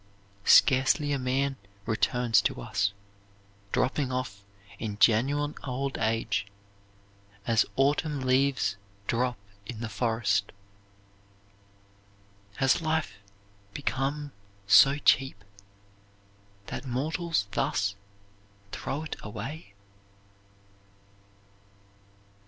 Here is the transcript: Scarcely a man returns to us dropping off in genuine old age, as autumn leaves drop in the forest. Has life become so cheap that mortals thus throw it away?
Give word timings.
Scarcely 0.49 1.11
a 1.11 1.19
man 1.19 1.57
returns 1.85 2.41
to 2.41 2.59
us 2.59 2.91
dropping 3.71 4.11
off 4.11 4.41
in 4.79 4.97
genuine 4.97 5.53
old 5.63 5.95
age, 5.99 6.47
as 7.45 7.67
autumn 7.75 8.21
leaves 8.21 8.77
drop 9.05 9.37
in 9.67 9.79
the 9.81 9.89
forest. 9.89 10.53
Has 12.55 12.81
life 12.81 13.13
become 13.75 14.31
so 14.65 14.97
cheap 14.97 15.43
that 16.65 16.83
mortals 16.83 17.47
thus 17.51 17.93
throw 18.71 19.03
it 19.03 19.15
away? 19.21 19.75